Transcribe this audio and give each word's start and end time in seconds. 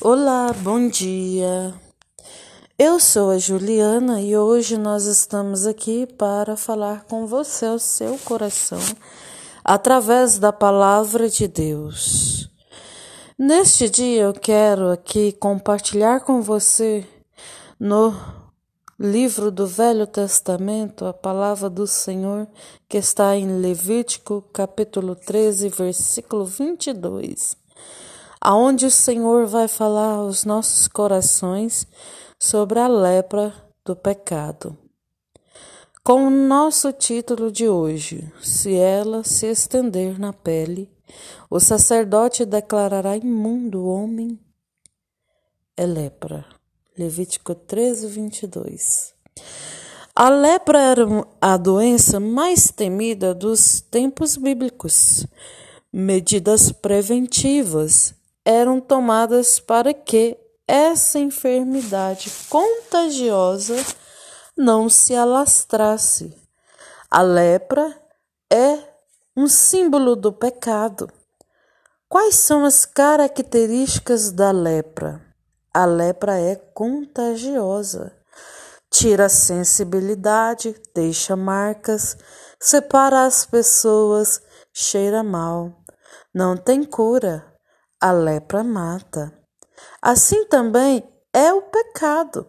Olá, 0.00 0.54
bom 0.60 0.88
dia. 0.88 1.74
Eu 2.78 3.00
sou 3.00 3.32
a 3.32 3.38
Juliana 3.38 4.22
e 4.22 4.36
hoje 4.36 4.78
nós 4.78 5.06
estamos 5.06 5.66
aqui 5.66 6.06
para 6.06 6.56
falar 6.56 7.02
com 7.06 7.26
você 7.26 7.66
o 7.66 7.80
seu 7.80 8.16
coração 8.18 8.78
através 9.64 10.38
da 10.38 10.52
palavra 10.52 11.28
de 11.28 11.48
Deus. 11.48 12.48
Neste 13.36 13.90
dia 13.90 14.22
eu 14.22 14.32
quero 14.32 14.92
aqui 14.92 15.32
compartilhar 15.32 16.20
com 16.20 16.42
você 16.42 17.04
no 17.78 18.14
livro 19.00 19.50
do 19.50 19.66
Velho 19.66 20.06
Testamento 20.06 21.06
a 21.06 21.12
palavra 21.12 21.68
do 21.68 21.88
Senhor 21.88 22.46
que 22.88 22.98
está 22.98 23.36
em 23.36 23.60
Levítico 23.60 24.42
capítulo 24.52 25.16
13, 25.16 25.68
versículo 25.70 26.44
22 26.44 27.67
aonde 28.48 28.86
o 28.86 28.90
Senhor 28.90 29.46
vai 29.46 29.68
falar 29.68 30.14
aos 30.14 30.46
nossos 30.46 30.88
corações 30.88 31.86
sobre 32.40 32.78
a 32.78 32.88
lepra 32.88 33.52
do 33.84 33.94
pecado. 33.94 34.74
Com 36.02 36.26
o 36.26 36.30
nosso 36.30 36.90
título 36.90 37.52
de 37.52 37.68
hoje, 37.68 38.32
se 38.40 38.74
ela 38.74 39.22
se 39.22 39.44
estender 39.44 40.18
na 40.18 40.32
pele, 40.32 40.90
o 41.50 41.60
sacerdote 41.60 42.46
declarará 42.46 43.18
imundo 43.18 43.82
o 43.82 43.88
homem 43.88 44.40
é 45.76 45.84
lepra. 45.84 46.46
Levítico 46.96 47.54
13, 47.54 48.06
22. 48.06 49.12
A 50.16 50.30
lepra 50.30 50.80
era 50.80 51.06
a 51.38 51.58
doença 51.58 52.18
mais 52.18 52.70
temida 52.70 53.34
dos 53.34 53.82
tempos 53.82 54.38
bíblicos. 54.38 55.26
Medidas 55.92 56.72
preventivas 56.72 58.16
eram 58.50 58.80
tomadas 58.80 59.60
para 59.60 59.92
que 59.92 60.38
essa 60.66 61.18
enfermidade 61.18 62.32
contagiosa 62.48 63.76
não 64.56 64.88
se 64.88 65.14
alastrasse. 65.14 66.34
A 67.10 67.20
lepra 67.20 67.94
é 68.50 68.78
um 69.36 69.46
símbolo 69.46 70.16
do 70.16 70.32
pecado. 70.32 71.10
Quais 72.08 72.36
são 72.36 72.64
as 72.64 72.86
características 72.86 74.32
da 74.32 74.50
lepra? 74.50 75.20
A 75.74 75.84
lepra 75.84 76.40
é 76.40 76.56
contagiosa. 76.56 78.16
Tira 78.90 79.26
a 79.26 79.28
sensibilidade, 79.28 80.74
deixa 80.94 81.36
marcas, 81.36 82.16
separa 82.58 83.26
as 83.26 83.44
pessoas, 83.44 84.40
cheira 84.72 85.22
mal. 85.22 85.84
Não 86.34 86.56
tem 86.56 86.82
cura, 86.82 87.47
a 88.00 88.12
lepra 88.12 88.62
mata. 88.62 89.32
Assim 90.00 90.44
também 90.46 91.02
é 91.32 91.52
o 91.52 91.62
pecado. 91.62 92.46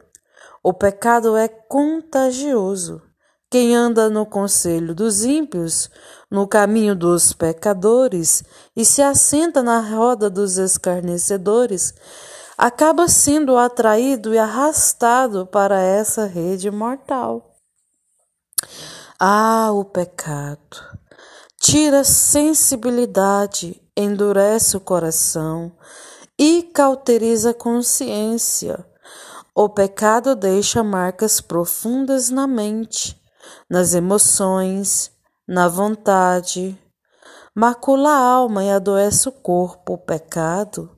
O 0.64 0.74
pecado 0.74 1.36
é 1.36 1.48
contagioso. 1.48 3.02
Quem 3.50 3.76
anda 3.76 4.10
no 4.10 4.26
conselho 4.28 4.94
dos 4.94 5.24
ímpios, 5.24 5.90
no 6.30 6.48
caminho 6.48 6.96
dos 6.96 7.34
pecadores 7.34 8.44
e 8.76 8.86
se 8.86 9.02
assenta 9.02 9.64
na 9.64 9.80
roda 9.80 10.30
dos 10.30 10.58
escarnecedores, 10.58 11.96
acaba 12.56 13.08
sendo 13.08 13.58
atraído 13.58 14.36
e 14.36 14.38
arrastado 14.38 15.48
para 15.48 15.82
essa 15.82 16.26
rede 16.26 16.70
mortal. 16.70 17.56
Ah, 19.20 19.72
o 19.72 19.84
pecado! 19.84 20.78
Tira 21.60 22.04
sensibilidade 22.04 23.82
endurece 24.00 24.78
o 24.78 24.80
coração 24.80 25.72
e 26.38 26.64
cauteriza 26.64 27.52
a 27.52 27.54
consciência. 27.54 28.86
O 29.54 29.68
pecado 29.68 30.36
deixa 30.36 30.82
marcas 30.82 31.42
profundas 31.42 32.30
na 32.30 32.48
mente, 32.48 33.22
nas 33.70 33.94
emoções, 33.94 35.12
na 35.46 35.68
vontade. 35.68 36.80
Macula 37.54 38.12
a 38.12 38.20
alma 38.20 38.64
e 38.64 38.72
adoece 38.72 39.28
o 39.28 39.34
corpo. 39.34 39.94
O 39.94 39.98
pecado 39.98 40.90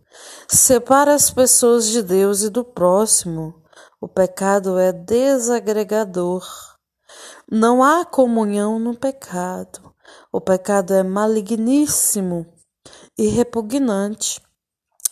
separa 0.47 1.15
as 1.15 1.31
pessoas 1.31 1.87
de 1.87 2.03
Deus 2.03 2.43
e 2.43 2.49
do 2.49 2.63
próximo. 2.63 3.55
O 3.99 4.07
pecado 4.07 4.77
é 4.77 4.91
desagregador. 4.91 6.45
Não 7.49 7.83
há 7.83 8.05
comunhão 8.05 8.77
no 8.77 8.95
pecado. 8.95 9.91
O 10.31 10.39
pecado 10.39 10.93
é 10.93 11.01
maligníssimo 11.01 12.45
e 13.17 13.27
repugnante. 13.27 14.41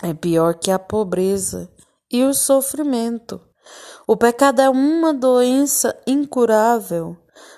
É 0.02 0.14
pior 0.14 0.56
que 0.56 0.72
a 0.72 0.80
pobreza 0.80 1.70
e 2.12 2.24
o 2.24 2.34
sofrimento. 2.34 3.42
O 4.08 4.18
pecado 4.18 4.62
é 4.62 4.70
uma 4.70 5.14
doença 5.14 5.96
incurável. 6.08 7.18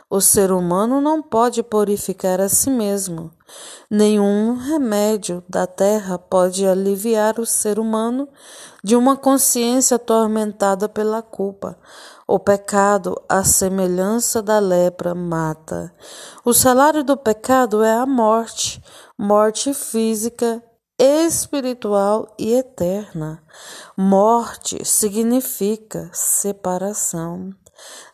O 0.09 0.19
ser 0.19 0.51
humano 0.51 0.99
não 0.99 1.21
pode 1.21 1.63
purificar 1.63 2.41
a 2.41 2.49
si 2.49 2.69
mesmo. 2.69 3.31
Nenhum 3.89 4.55
remédio 4.55 5.41
da 5.47 5.65
terra 5.65 6.19
pode 6.19 6.67
aliviar 6.67 7.39
o 7.39 7.45
ser 7.45 7.79
humano 7.79 8.27
de 8.83 8.95
uma 8.95 9.15
consciência 9.15 9.95
atormentada 9.95 10.89
pela 10.89 11.21
culpa. 11.21 11.77
O 12.27 12.37
pecado, 12.37 13.21
a 13.27 13.43
semelhança 13.43 14.41
da 14.41 14.59
lepra, 14.59 15.15
mata. 15.15 15.93
O 16.43 16.53
salário 16.53 17.03
do 17.03 17.15
pecado 17.15 17.81
é 17.83 17.93
a 17.93 18.05
morte, 18.05 18.81
morte 19.21 19.71
física, 19.71 20.63
espiritual 20.97 22.35
e 22.39 22.55
eterna. 22.55 23.43
Morte 23.95 24.83
significa 24.83 26.09
separação. 26.11 27.51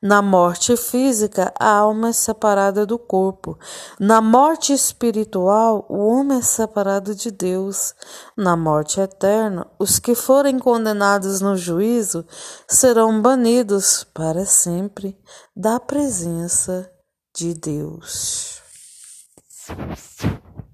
Na 0.04 0.22
morte 0.22 0.76
física, 0.76 1.54
a 1.58 1.70
alma 1.78 2.10
é 2.10 2.12
separada 2.12 2.86
do 2.86 3.00
corpo. 3.00 3.58
Na 3.98 4.20
morte 4.20 4.74
espiritual, 4.74 5.86
o 5.88 6.08
homem 6.08 6.40
é 6.40 6.42
separado 6.42 7.16
de 7.16 7.32
Deus. 7.32 7.96
Na 8.36 8.58
morte 8.58 9.00
eterna, 9.00 9.66
os 9.80 10.00
que 10.00 10.14
forem 10.14 10.60
condenados 10.60 11.40
no 11.40 11.56
juízo 11.56 12.26
serão 12.68 13.22
banidos 13.22 14.04
para 14.14 14.46
sempre 14.46 15.18
da 15.56 15.80
presença 15.80 16.92
de 17.34 17.54
Deus. 17.54 18.62